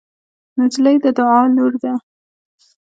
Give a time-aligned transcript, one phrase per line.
[0.57, 1.93] نجلۍ د دعا لور ده.